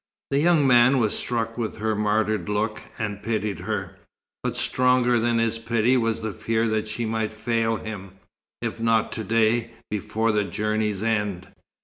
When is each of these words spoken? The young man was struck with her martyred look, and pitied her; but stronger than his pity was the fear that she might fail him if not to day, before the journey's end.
The 0.31 0.39
young 0.39 0.65
man 0.65 0.97
was 0.97 1.15
struck 1.15 1.59
with 1.59 1.77
her 1.77 1.95
martyred 1.95 2.49
look, 2.49 2.81
and 2.97 3.21
pitied 3.21 3.59
her; 3.59 3.99
but 4.41 4.55
stronger 4.55 5.19
than 5.19 5.37
his 5.37 5.59
pity 5.59 5.95
was 5.95 6.21
the 6.21 6.33
fear 6.33 6.67
that 6.69 6.87
she 6.87 7.05
might 7.05 7.31
fail 7.31 7.75
him 7.77 8.13
if 8.63 8.79
not 8.79 9.11
to 9.11 9.23
day, 9.23 9.75
before 9.91 10.31
the 10.31 10.43
journey's 10.43 11.03
end. 11.03 11.49